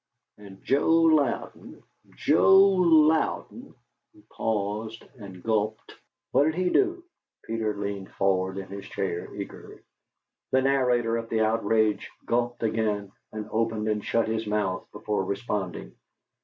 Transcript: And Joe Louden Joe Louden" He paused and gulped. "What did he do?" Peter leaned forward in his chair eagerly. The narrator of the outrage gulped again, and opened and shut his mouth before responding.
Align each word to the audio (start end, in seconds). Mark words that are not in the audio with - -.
And 0.39 0.63
Joe 0.63 0.89
Louden 0.89 1.83
Joe 2.15 2.57
Louden" 2.57 3.75
He 4.13 4.21
paused 4.31 5.03
and 5.19 5.43
gulped. 5.43 5.93
"What 6.31 6.45
did 6.45 6.55
he 6.55 6.71
do?" 6.71 7.03
Peter 7.43 7.75
leaned 7.77 8.09
forward 8.13 8.57
in 8.57 8.65
his 8.69 8.85
chair 8.85 9.31
eagerly. 9.35 9.77
The 10.53 10.63
narrator 10.63 11.17
of 11.17 11.29
the 11.29 11.41
outrage 11.41 12.09
gulped 12.25 12.63
again, 12.63 13.11
and 13.31 13.47
opened 13.51 13.87
and 13.87 14.03
shut 14.03 14.27
his 14.27 14.47
mouth 14.47 14.87
before 14.91 15.23
responding. 15.23 15.93